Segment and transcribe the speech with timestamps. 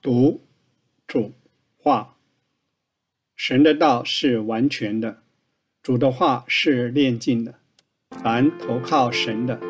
[0.00, 0.42] 读
[1.08, 1.32] 主
[1.76, 2.14] 话，
[3.34, 5.22] 神的道是完全的，
[5.82, 7.56] 主的话是炼净的。
[8.22, 9.60] 凡投靠神的，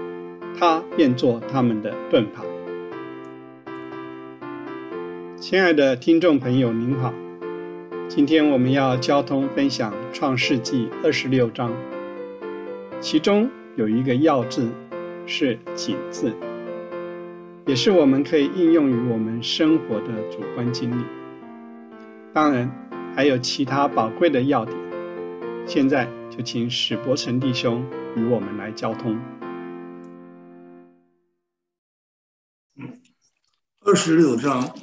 [0.58, 2.44] 他便做他们的盾牌。
[5.40, 7.14] 亲爱的听众朋友，您好，
[8.06, 11.72] 今天我们要交通分享创世纪二十六章，
[13.00, 14.70] 其中有一个要字
[15.26, 16.34] 是“景”字。
[17.68, 21.04] 也是我们可以应用于我们生活的主观经历。
[22.32, 22.66] 当然，
[23.14, 24.74] 还有其他宝贵的要点。
[25.66, 27.84] 现在就请史伯成弟兄
[28.16, 29.20] 与我们来交通。
[33.80, 34.74] 二十六章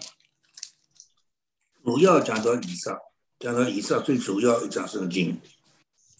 [1.83, 2.99] 主要讲到以撒，
[3.39, 5.35] 讲到以撒最主要一章圣经。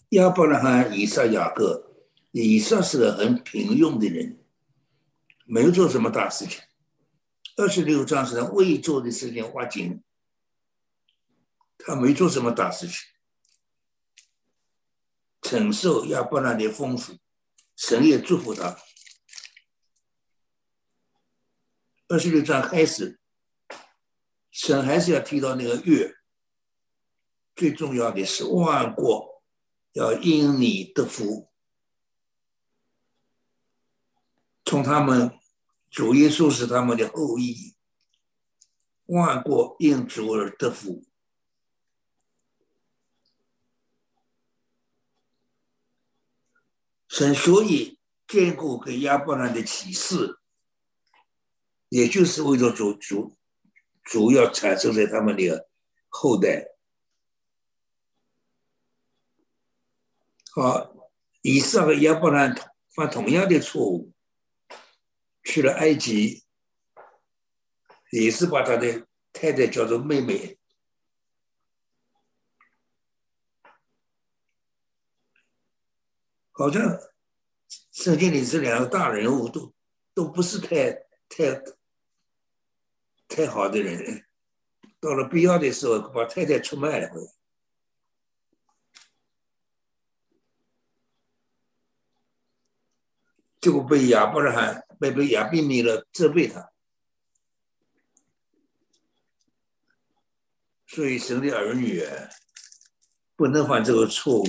[0.08, 1.92] 亚伯拉罕、以撒、雅各，
[2.32, 4.36] 以撒是个很平庸的人。
[5.48, 6.60] 没有做什么大事情，
[7.56, 10.02] 二十六章是他未做的事情，挖井。
[11.78, 12.98] 他没做什么大事情，
[15.42, 17.16] 承受亚伯拉的丰富，
[17.76, 18.76] 神也祝福他。
[22.08, 23.20] 二十六章开始，
[24.50, 26.16] 神还是要提到那个月，
[27.54, 29.44] 最重要的是万国
[29.92, 31.52] 要因你得福。
[34.66, 35.30] 从他们
[35.90, 37.76] 主耶稣是他们的后裔，
[39.04, 41.04] 万国因主而得福。
[47.08, 50.40] 神所以坚固给亚伯兰的启示，
[51.88, 53.38] 也就是为了主主
[54.02, 55.68] 主要产生在他们的
[56.08, 56.72] 后代。
[60.50, 61.08] 好，
[61.42, 62.52] 以上和亚伯兰
[62.90, 64.12] 犯同样的错误。
[65.46, 66.42] 去了埃及，
[68.10, 70.58] 也是把他的太太叫做妹妹，
[76.50, 76.98] 好像
[77.92, 79.72] 圣经里这两个大人物都
[80.12, 81.62] 都不是太太
[83.28, 84.26] 太好的人，
[84.98, 87.08] 到了必要的时候把太太出卖了。
[93.60, 96.72] 结果被亚伯拉罕、被被亚比米勒责备他，
[100.86, 102.02] 所以神的儿女
[103.34, 104.46] 不能犯这个错误。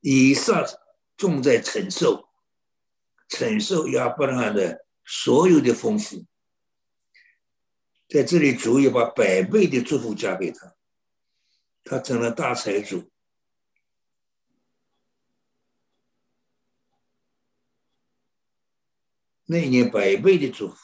[0.00, 0.66] 以上
[1.16, 2.28] 重在承受，
[3.28, 6.26] 承受亚伯拉罕的所有的丰富。
[8.08, 10.74] 在这里，主也把百倍的祝福加给他，
[11.84, 13.10] 他成了大财主。
[19.44, 20.76] 那一年百倍的祝福，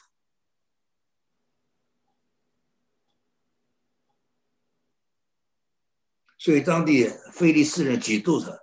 [6.37, 8.61] 所以当地菲利斯人嫉妒他。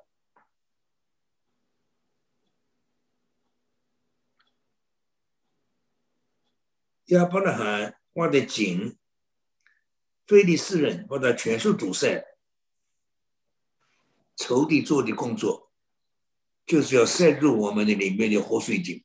[7.05, 7.99] 亚伯拉罕。
[8.15, 8.97] 挖的井，
[10.25, 12.25] 菲利斯人把它全数堵塞。
[14.35, 15.71] 仇敌做的工作，
[16.65, 19.01] 就是要塞入我们的里面的活水井。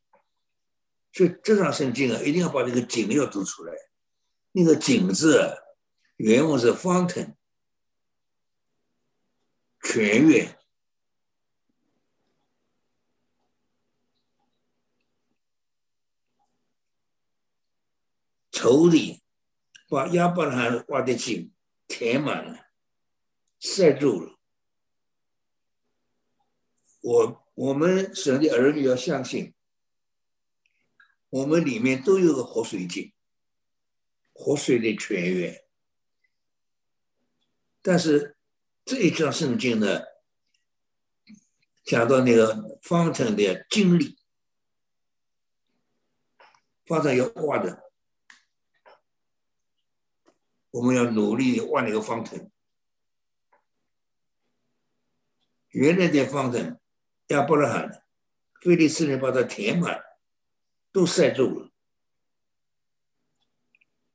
[1.12, 3.72] 所以这张圣经啊，一定要把这个井要读出来。
[4.52, 5.56] 那个井字
[6.16, 7.34] 原文是 fountain，
[9.82, 10.56] 泉源。
[18.50, 19.19] 仇敌
[19.90, 21.52] 把亚伯拉罕挖的井
[21.88, 22.68] 填满了，
[23.58, 24.38] 塞住了。
[27.00, 29.52] 我我们神的儿女要相信，
[31.28, 33.12] 我们里面都有个活水井，
[34.32, 35.64] 活水的泉源。
[37.82, 38.36] 但是
[38.84, 40.02] 这一章圣经呢，
[41.82, 44.16] 讲到那个方程的经历，
[46.86, 47.89] 方程要挖的。
[50.70, 52.50] 我们要努力挖那个方程。
[55.70, 56.80] 原来的方程，
[57.28, 58.04] 亚伯拉罕、
[58.60, 60.02] 菲利斯人把它填满，
[60.90, 61.70] 都塞住了。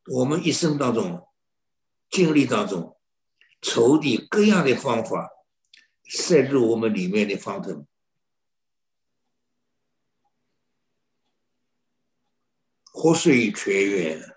[0.08, 1.28] 我们一生当中、
[2.10, 2.98] 经历当中，
[3.62, 5.32] 筹的各样的方法
[6.04, 7.88] 塞入我们里面的方程，
[12.92, 14.35] 活水泉源。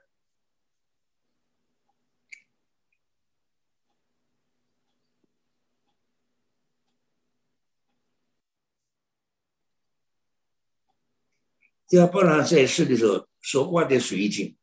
[11.88, 14.56] 亚伯拉在世的时候所挖的水井，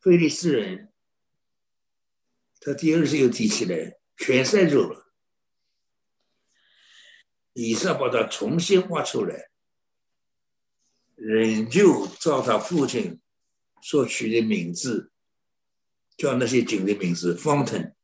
[0.00, 0.92] 菲利斯人，
[2.60, 5.12] 他第二次又提起来，全塞住了。
[7.54, 9.50] 以撒把他重新挖出来，
[11.16, 13.20] 仍旧照他父亲
[13.82, 15.10] 所取的名字，
[16.16, 17.94] 叫那些井的名字 “fountain”，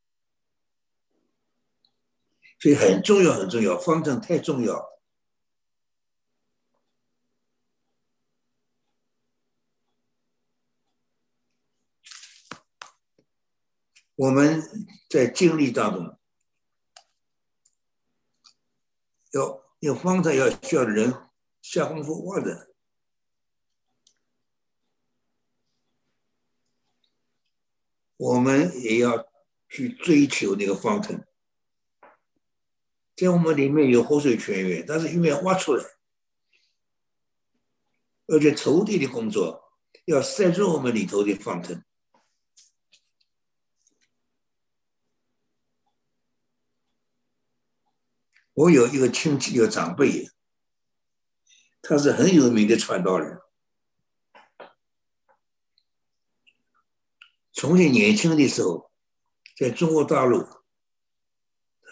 [2.59, 4.96] 所以很重要，很重要，fountain 太重要。
[14.17, 14.61] 我们
[15.09, 16.13] 在经历当中。
[19.31, 21.13] 要要方才要需要人
[21.61, 22.73] 下功夫挖的，
[28.15, 29.27] 我们也要
[29.67, 31.23] 去追求那个方程。
[33.15, 35.83] 在我们里面有活水泉源，但是因为挖出来，
[38.27, 39.73] 而且抽地的工作
[40.05, 41.83] 要塞住我们里头的方程。
[48.57, 50.31] 我有一个亲戚，一个长辈，
[51.79, 53.39] 他是很有名的传道人。
[57.53, 58.91] 从前年轻的时候，
[59.55, 60.43] 在中国大陆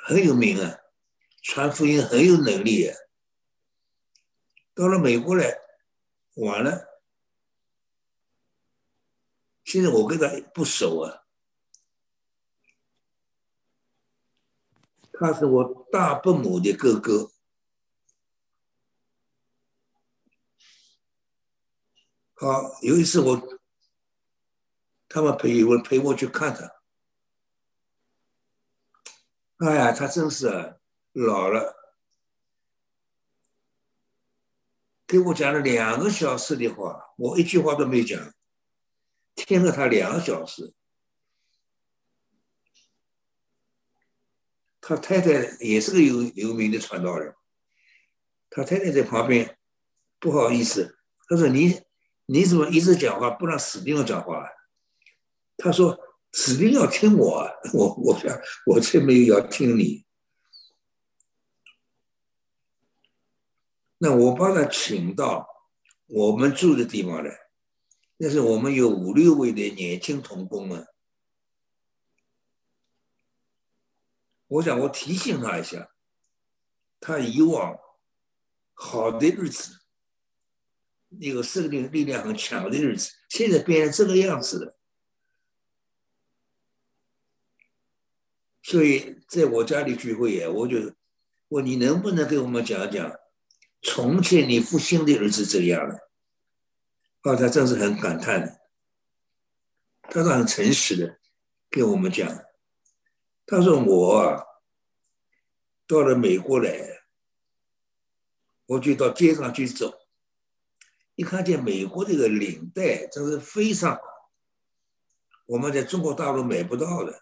[0.08, 0.80] 很有名啊，
[1.44, 2.98] 传福音很有能力啊。
[4.74, 5.60] 到了美国来，
[6.34, 7.04] 完了。
[9.64, 11.25] 现在我跟他不熟啊。
[15.18, 17.32] 他是我大伯母的哥哥。
[22.34, 23.60] 好，有一次我，
[25.08, 26.76] 他们陪我陪我去看他。
[29.66, 30.78] 哎呀，他真是
[31.14, 31.78] 老了，
[35.08, 38.34] 给我讲了两个小时的话，我一句话都没讲，
[39.34, 40.76] 听了他两个小时。
[44.88, 47.34] 他太太也是个有有名的传道人，
[48.52, 49.58] 他太太在旁边，
[50.20, 50.96] 不好意思，
[51.28, 51.82] 他说：“你
[52.28, 54.48] 你怎么一直讲话，不让死定要讲话？”
[55.58, 56.00] 他说
[56.32, 60.06] ：“死定要听我， 我我想我才没有要听你。”
[63.98, 65.48] 那我把他请到
[66.06, 67.36] 我们住的地方来，
[68.18, 70.86] 那是我们有五六位的年轻童工啊。
[74.48, 75.90] 我想，我提醒他一下，
[77.00, 77.78] 他以往
[78.74, 79.80] 好的日子，
[81.10, 84.78] 那个生命力量很强的日子，现在变成这个样子了。
[88.62, 90.94] 所以在我家里聚会呀，我就
[91.50, 93.12] 问你能不能给我们讲讲，
[93.82, 95.96] 从前你父亲的日子怎样了？
[97.22, 98.60] 啊，他真是很感叹，
[100.04, 101.20] 他是很诚实的
[101.70, 102.46] 跟我们讲。
[103.48, 104.48] 他说：“我，
[105.86, 107.04] 到了美国来，
[108.66, 109.94] 我就到街上去走，
[111.14, 114.00] 一看见美国这个领带，真是非常，
[115.46, 117.22] 我们在中国大陆买不到的，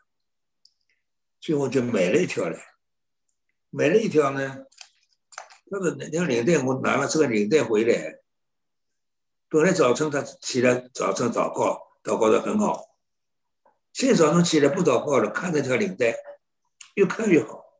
[1.42, 2.58] 所以我就买了一条来。
[3.70, 4.66] 买了一条呢，
[5.66, 8.20] 那个那条领带，我拿了这个领带回来，
[9.50, 12.92] 本来早晨他起来早晨祷告，祷告的很好。”
[13.94, 16.16] 现在早上起来不祷告了，看这条领带，
[16.96, 17.80] 越看越好。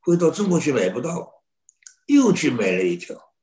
[0.00, 1.42] 回到中国去买不到，
[2.06, 3.34] 又去买了一条。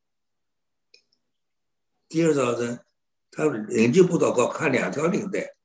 [2.07, 2.85] 第二早晨，
[3.31, 5.55] 他仍旧不祷告，看两条领带，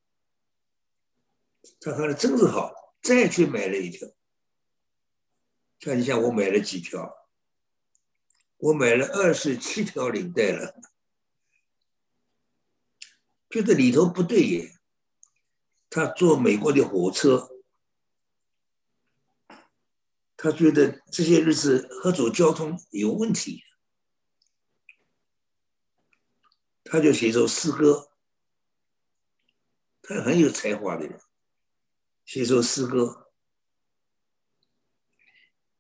[1.79, 4.09] 他看的真是好，再去买了一条。
[5.81, 7.29] 看一下我买了几条？
[8.57, 10.75] 我买了二十七条领带了，
[13.51, 14.78] 觉得里头不对耶。
[15.91, 17.51] 他坐美国的火车，
[20.37, 23.65] 他觉得这些日子合作交通有问题，
[26.85, 28.11] 他就写首诗歌。
[30.03, 31.21] 他很有才华的人，
[32.25, 33.31] 写首诗歌。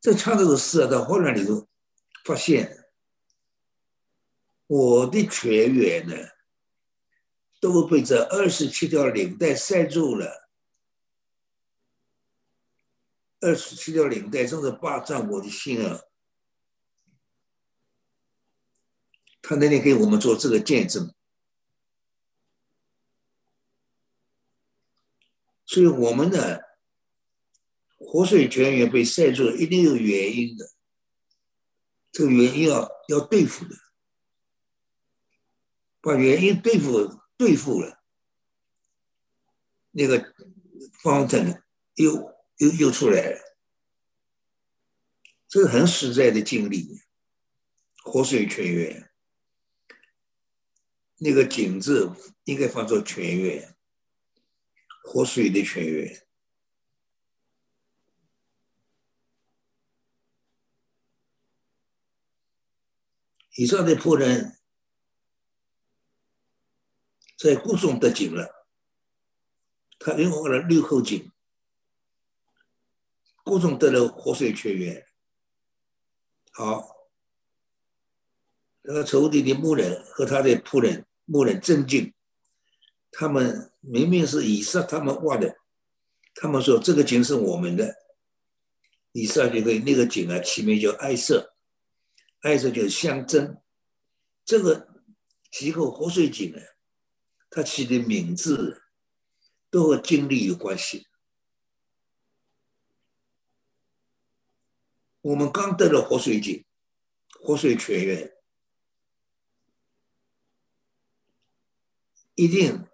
[0.00, 1.66] 这唱这首诗啊，到后来里头
[2.24, 2.90] 发现，
[4.66, 6.38] 我的全员呢。
[7.60, 10.50] 都被这二十七条领带塞住了。
[13.40, 16.00] 二十七条领带正在霸占我的心啊！
[19.40, 21.14] 他那天给我们做这个见证，
[25.64, 26.58] 所以我们呢，
[27.96, 30.70] 活水泉源被塞住，一定有原因的。
[32.10, 33.76] 这个原因要要对付的。
[36.00, 38.02] 把原因对付对付了，
[39.92, 40.35] 那个
[41.02, 41.62] 方程
[41.95, 43.57] 又又又出来了，
[45.49, 47.00] 这是很实在的经历。
[48.02, 49.11] 活水泉源，
[51.18, 52.12] 那个井字
[52.45, 53.76] 应该放作泉源，
[55.04, 56.26] 活水的泉源。
[63.57, 64.57] 以上的破人
[67.38, 68.66] 在故中得井了，
[69.97, 71.30] 他拥有了六口井，
[73.45, 75.07] 故中得了活水泉源。
[76.50, 76.97] 好，
[78.83, 82.12] 那个仇敌的牧人和他的仆人牧人镇静，
[83.12, 85.59] 他们明明是以撒他们挖的，
[86.35, 87.95] 他们说这个井是我们的，
[89.12, 91.54] 以撒就对那个井啊起名叫爱色。
[92.40, 93.61] 爱色就是象征，
[94.45, 94.88] 这个
[95.52, 96.59] 几口活水井呢，
[97.50, 98.83] 他起的名字
[99.71, 101.07] 都和经历有关系。
[105.21, 106.64] 我们刚得了活水井，
[107.40, 108.33] 活水泉源，
[112.35, 112.87] 一定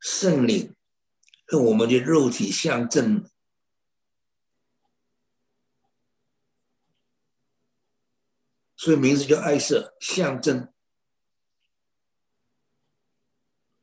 [0.00, 0.74] 圣灵
[1.46, 3.24] 和我们的肉体相争。
[8.76, 10.73] 所以名字叫爱色，象征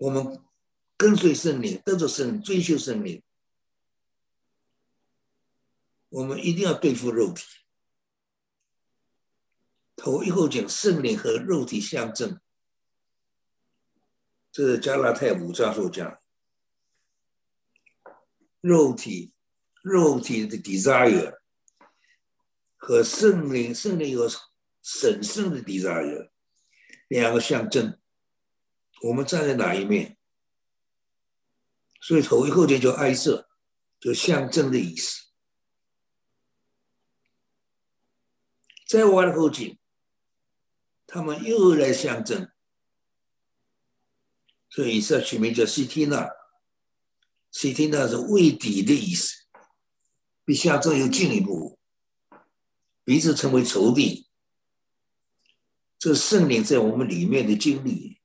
[0.02, 0.44] 我们
[0.98, 3.22] 跟随圣灵，跟着圣灵，追求圣灵。
[6.10, 7.44] 我们一定要对付肉体。
[9.96, 12.40] 头一后讲圣灵和肉体相争，
[14.52, 16.20] 这是加拉太五章所讲，
[18.60, 19.32] 肉体
[19.84, 21.38] 肉体的 desire
[22.76, 24.28] 和圣灵圣灵有。
[24.84, 26.32] 神圣的 desire，
[27.08, 28.01] 两个象征，
[29.02, 30.18] 我们站在哪一面？
[32.00, 33.48] 所以头一后就挨着，
[34.00, 35.28] 就象征的意思。
[38.88, 39.80] 再往后进，
[41.08, 42.52] 他们又来象征，
[44.70, 46.30] 所以以色取名叫西提娜。
[47.52, 49.46] 西提娜是未底的意思，
[50.46, 51.78] 比象征又进一步，
[53.04, 54.30] 彼此成为仇敌。
[56.00, 58.21] 这圣灵在我们里面的经历，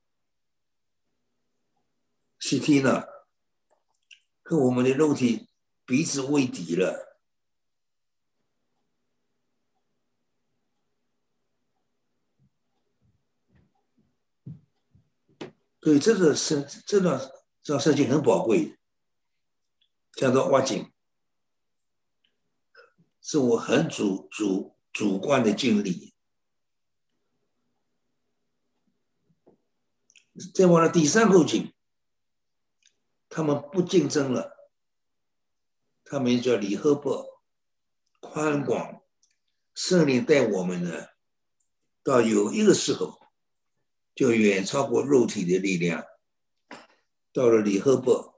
[2.46, 3.02] CT 呢，
[4.44, 5.48] 跟我们的肉体
[5.84, 7.18] 彼此为敌了，
[15.80, 17.18] 所以这个是这段
[17.64, 18.78] 这段事情很宝贵，
[20.12, 20.92] 叫做挖井，
[23.20, 26.14] 是我很主主主观的经历。
[30.54, 31.72] 再往了第三口井，
[33.28, 34.70] 他们不竞争了，
[36.04, 37.42] 他们叫李赫伯，
[38.20, 39.02] 宽广，
[39.74, 41.08] 圣灵带我们呢，
[42.02, 43.20] 到有一个时候，
[44.14, 46.04] 就远超过肉体的力量，
[47.32, 48.34] 到了李赫伯，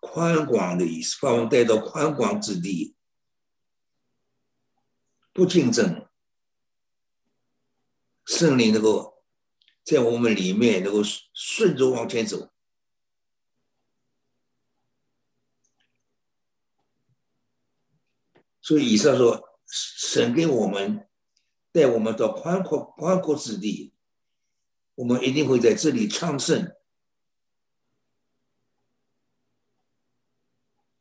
[0.00, 2.94] 宽广的意思，把我们带到宽广之地，
[5.32, 6.08] 不竞争，
[8.24, 9.16] 圣灵能够。
[9.84, 10.98] 在我们里面能够
[11.32, 12.52] 顺着往前走，
[18.68, 21.08] 所以以上说，神给我们
[21.72, 23.94] 带我们到宽阔宽阔之地，
[24.94, 26.70] 我们一定会在这里昌盛。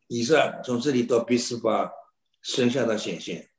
[0.07, 1.91] 以上从这里到比斯巴，
[2.41, 3.51] 神向他显现。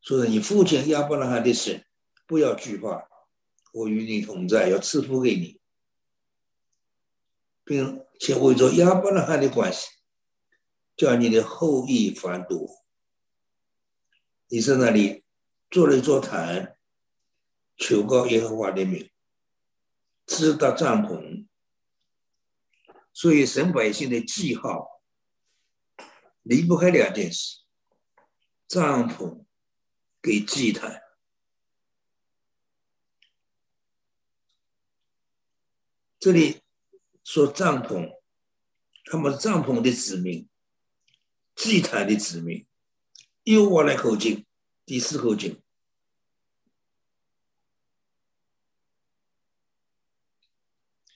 [0.00, 1.86] 说你父亲亚伯拉罕的神，
[2.26, 3.08] 不要惧怕，
[3.72, 5.60] 我与你同在，要赐福给你，
[7.66, 9.88] 并且为着亚伯拉罕的关系，
[10.96, 12.66] 叫你的后裔繁多。
[14.46, 15.24] 你在那里
[15.68, 16.78] 做了一座坛，
[17.76, 19.10] 求告耶和华的名，
[20.24, 21.46] 支搭帐篷，
[23.12, 25.02] 所以神百姓的记号
[26.42, 27.58] 离不开两件事：
[28.66, 29.42] 帐篷。
[30.22, 31.02] 给祭坛，
[36.18, 36.62] 这里
[37.26, 38.20] 说帐篷，
[39.04, 40.48] 他们帐篷的子民，
[41.56, 42.64] 祭坛的子民，
[43.42, 44.46] 又挖了一口井，
[44.84, 45.60] 第四口井，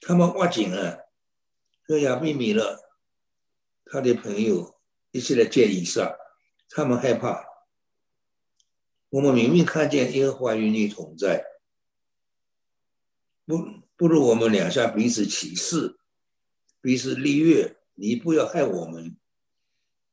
[0.01, 0.97] 他们挖井啊，
[1.87, 2.77] 和亚比米勒
[3.85, 6.17] 他的朋友一起来见以撒，
[6.67, 7.45] 他们害怕。
[9.11, 11.45] 我们明明看见耶和华与你同在，
[13.45, 13.57] 不
[13.95, 15.97] 不如我们两下彼此起誓，
[16.81, 19.15] 彼此立约，你不要害我们，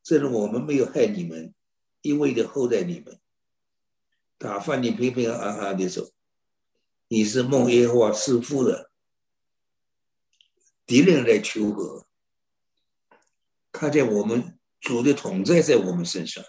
[0.02, 1.54] 正如我们没有害你们，
[2.02, 3.18] 因为的厚待你们，
[4.36, 6.12] 打发你平平安安的走。
[7.08, 8.90] 你是梦耶和华赐福的，
[10.84, 12.06] 敌人来求和，
[13.72, 16.44] 看见我们主的同在在我们身上，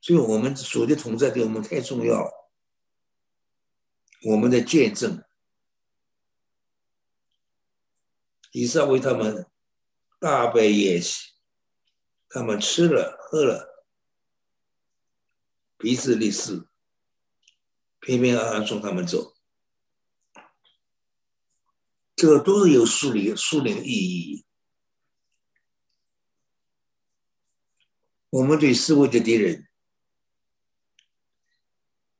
[0.00, 2.30] 所以我们主的同在对我们太重要了。
[4.22, 5.22] 我们的见证，
[8.56, 9.50] 以上为他们
[10.20, 11.32] 大杯宴席，
[12.28, 13.84] 他们吃了喝了，
[15.76, 16.68] 彼此立誓。
[17.98, 19.34] 平平安安送他们走，
[22.14, 24.46] 这个都是有树林树林意义。
[28.30, 29.66] 我们对四位的敌人，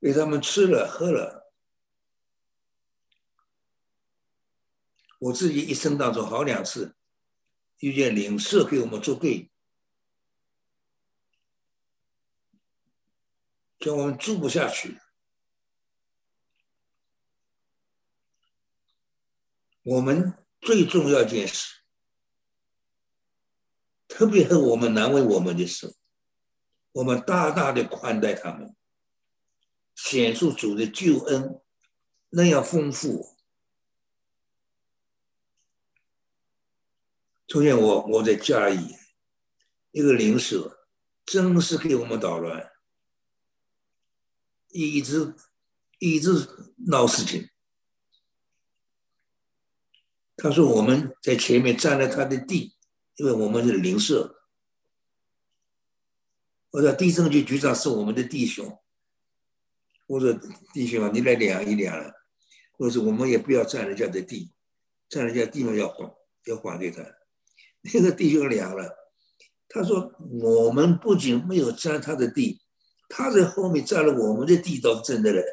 [0.01, 1.44] 给他们吃了喝了。
[5.25, 6.95] 我自己一生当中好两次
[7.79, 9.49] 遇见领事给我们作对，
[13.79, 14.99] 叫我们住不下去。
[19.81, 21.81] 我们最重要一件事，
[24.07, 25.93] 特别是我们难为我们的时候，
[26.91, 28.75] 我们大大的宽待他们，
[29.95, 31.59] 显出主的救恩
[32.29, 33.35] 那样丰富。
[37.55, 38.97] 昨天我我在嘉义，
[39.91, 40.89] 一个邻舍
[41.25, 42.69] 真是给我们捣乱，
[44.67, 45.33] 一直
[45.99, 46.45] 一直
[46.87, 47.49] 闹事情。
[50.35, 52.75] 他说：“我们在前面占了他的地，
[53.15, 54.35] 因为我们是邻舍。
[56.71, 58.77] 我说地政局局长是我们的弟兄。
[60.07, 60.37] 我说
[60.73, 62.13] 弟兄啊，你来量一量了。
[62.79, 64.51] 我说我们也不要占人家的地，
[65.07, 66.13] 占人家地方要还
[66.47, 67.01] 要还给他。
[67.93, 68.95] 那个弟兄凉了，
[69.69, 72.61] 他说我们不仅没有占他的地，
[73.09, 75.43] 他在后面占了我们的地倒是真的嘞。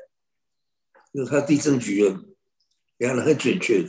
[1.13, 2.03] 因为他地震局
[2.97, 3.85] 量的很准确。”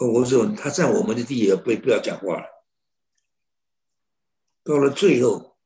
[0.00, 2.46] 哦我说他占我们的地也不不要讲话了。
[4.64, 5.56] 到了最后，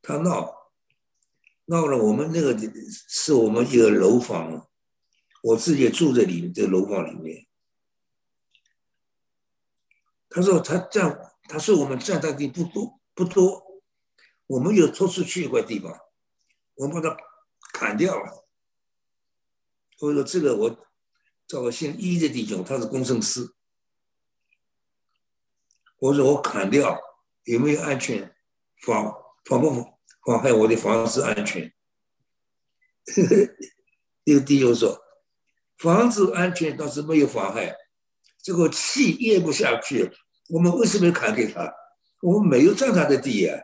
[0.00, 0.54] 他闹
[1.66, 2.56] 闹了，我们那个
[3.08, 4.68] 是我们一个楼房，
[5.42, 7.46] 我自己住在里面，这楼房里面。
[10.34, 13.82] 他说他占，他说我们占的地不多不多，
[14.46, 15.96] 我们有拖出去一块地方，
[16.74, 17.16] 我们把它
[17.72, 18.46] 砍掉了。
[20.00, 20.88] 我说这个我。
[21.48, 23.52] 找个姓伊的弟兄，他是工程师。
[25.98, 26.98] 我说我砍掉
[27.44, 28.34] 有没有安全？
[28.80, 29.14] 妨
[29.44, 29.70] 妨不
[30.24, 31.70] 妨害我的房子安全？
[34.24, 34.98] 那个弟兄说，
[35.76, 37.76] 房子安全倒是没有妨害，
[38.42, 40.12] 这个气咽不下去。
[40.48, 41.72] 我们为什么要砍给他？
[42.20, 43.62] 我们没有占他的地呀，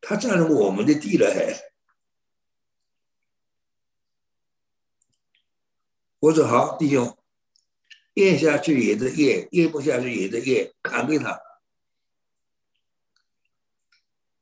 [0.00, 1.72] 他占了我们的地了还。
[6.18, 7.16] 我说好，弟兄，
[8.14, 11.40] 咽下去也得咽，咽不下去也得咽，砍给他。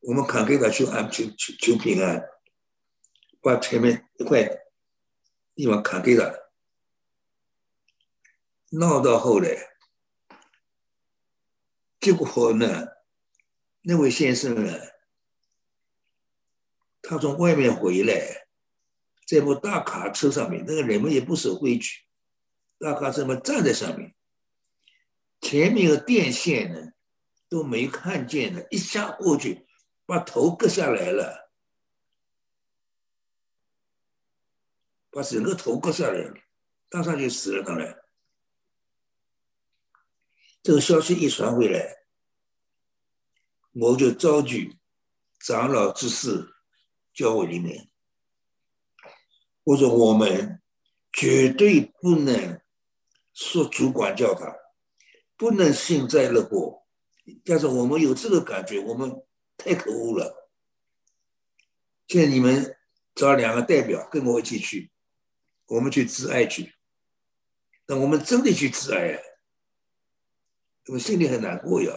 [0.00, 2.28] 我们砍给他求安，求求求平安，
[3.40, 4.42] 把前面一块
[5.54, 6.41] 地方砍给他。
[8.72, 9.76] 闹到后来，
[12.00, 12.88] 结果呢，
[13.82, 14.78] 那位先生呢，
[17.00, 18.40] 他从外面回来。
[19.24, 22.02] 在部大卡车上面，那个人们也不守规矩，
[22.78, 24.14] 大卡车们站在上面，
[25.40, 26.92] 前面的电线呢
[27.48, 29.66] 都没看见的，一下过去，
[30.04, 31.50] 把头割下来了，
[35.10, 36.34] 把整个头割下来了，
[36.90, 37.64] 当场就死了。
[37.64, 38.01] 当然，
[40.62, 41.96] 这个消息一传回来，
[43.72, 44.78] 我就召集
[45.40, 46.54] 长老之事
[47.12, 47.88] 教会里面。
[49.64, 50.62] 我说我们
[51.12, 52.60] 绝对不能
[53.32, 54.56] 说主管叫他，
[55.36, 56.84] 不能幸灾乐祸。
[57.44, 59.24] 但是我们有这个感觉，我们
[59.56, 60.50] 太可恶了。
[62.06, 62.76] 现在你们
[63.14, 64.92] 找两个代表跟我一起去，
[65.66, 66.74] 我们去致爱去。
[67.86, 69.20] 那我们真的去自爱，
[70.86, 71.92] 我心里很难过呀。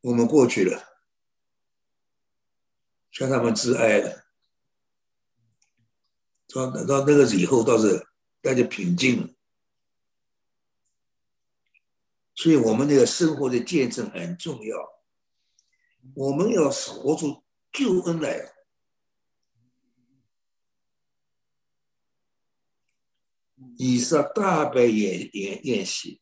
[0.00, 0.90] 我们过去了。
[3.12, 4.24] 向他们致哀了，
[6.48, 8.08] 到到那个以后倒是
[8.40, 9.28] 大家平静了，
[12.34, 15.02] 所以我们那个生活的见证很重要。
[16.14, 18.51] 我们要活出救恩来。
[23.76, 26.20] 以色大摆宴宴宴席，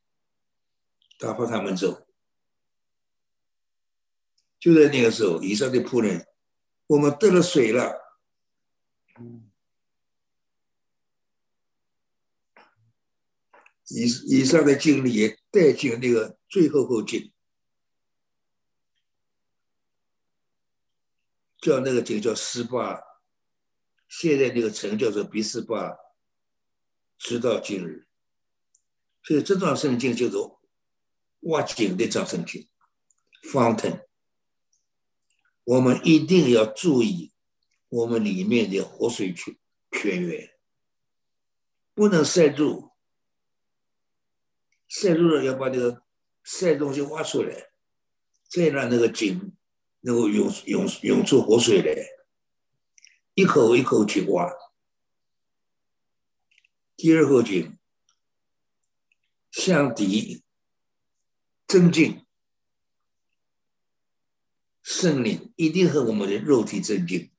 [1.19, 2.07] 打发他们走。
[4.59, 6.27] 就在那个时候，以色的仆人，
[6.87, 7.99] 我们得了水了。
[13.93, 17.33] 以以上的经历也带进那个最后后景，
[21.59, 23.01] 叫那个井叫斯巴，
[24.09, 25.97] 现在那个城叫做比斯巴，
[27.21, 28.09] 直到今日。
[29.23, 30.37] 所以这段圣经就是
[31.41, 32.67] 挖井的这圣经
[33.53, 34.07] ，fountain。
[35.65, 37.33] 我们一定要注意
[37.91, 39.57] 我们里面的活水泉
[39.91, 40.51] 泉源，
[41.95, 42.91] 不能塞住。
[44.89, 46.03] 塞住了，要把那个
[46.43, 47.71] 塞东西挖出来，
[48.49, 49.53] 再让那个井
[50.01, 51.95] 能够涌涌涌出活水来，
[53.35, 54.51] 一口一口去挖。
[57.03, 57.79] 第二口井
[59.51, 60.45] 向敌
[61.67, 62.27] 增进
[64.83, 67.33] 圣灵，一定和我们的肉体增进。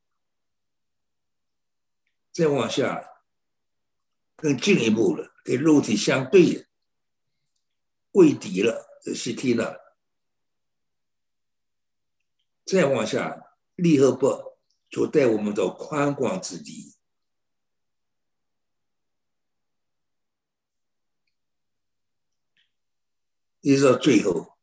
[2.31, 3.07] 再往下
[4.35, 6.67] 更进一步了，跟肉体相对的。
[8.09, 9.95] 跪敌了，是踢了，
[12.65, 14.57] 再往下，利和伯
[14.89, 16.95] 就带我们到宽广之地。
[23.61, 24.57] 一直到最后，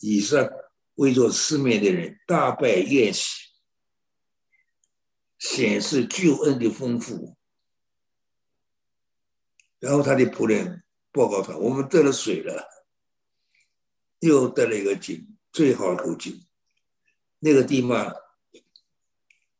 [0.00, 0.48] 以上
[0.94, 3.48] 为做四面的人大摆宴席，
[5.38, 7.36] 显示救恩的丰富。
[9.80, 10.82] 然后他的仆人。
[11.16, 12.68] 报告他，我们得了水了，
[14.18, 16.44] 又得了一个井，最好的口井。
[17.38, 18.12] 那个地方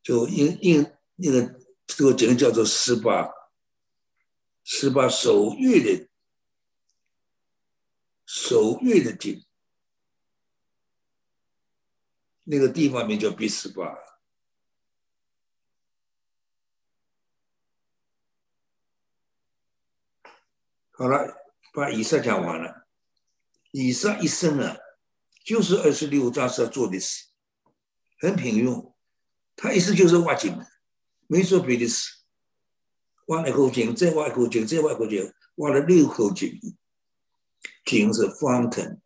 [0.03, 3.31] 就因因那个这个井叫做十八，
[4.65, 6.09] 十八守月的
[8.49, 9.45] 守月的井，
[12.45, 13.97] 那个地方名叫比斯巴。
[20.93, 21.41] 好了。
[21.77, 22.87] 把以撒讲完了，
[23.73, 24.77] 以撒一生啊，
[25.45, 27.25] 就是二十六章所做的事，
[28.21, 28.95] 很平庸。
[29.57, 30.57] 他一生就是挖井，
[31.27, 32.19] 没做别的事。
[33.27, 36.61] 挖了一口井，再挖一口井，再挖一口井，挖了六口井。
[37.85, 38.97] 井是 fountain，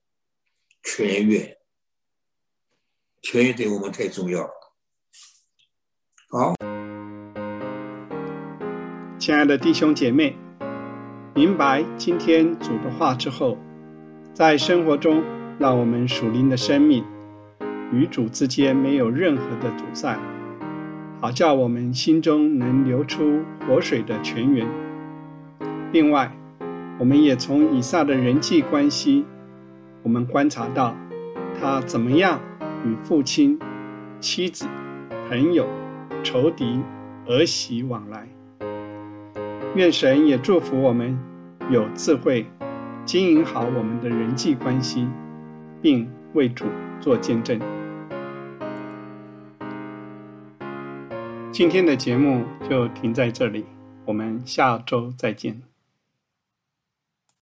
[0.85, 1.57] 泉源，
[3.23, 4.51] 泉源对我们太重要了。
[6.31, 6.55] 好，
[9.19, 10.37] 亲爱的弟兄姐妹。
[11.35, 13.59] 明白今天主的话之后，
[14.33, 15.25] 在生活中，
[15.59, 17.05] 让我们属灵的生命
[17.93, 20.17] 与主之间没有任何的阻塞，
[21.21, 24.69] 好叫我们心中能流出活水的泉源。
[25.93, 26.33] 另外，
[26.99, 29.25] 我们也从以撒的人际关系，
[30.03, 30.97] 我们观察到
[31.61, 32.41] 他怎么样
[32.85, 33.57] 与父亲、
[34.19, 34.67] 妻子、
[35.29, 35.65] 朋友、
[36.25, 36.81] 仇敌、
[37.27, 38.29] 儿媳往来。
[39.77, 41.17] 愿神也祝福我们
[41.71, 42.45] 有智慧
[43.05, 45.07] 经营好我们的人际关系，
[45.81, 46.65] 并为主
[47.01, 47.61] 做见证。
[51.53, 53.65] 今天的节目就停在这里，
[54.05, 55.68] 我们下周再见。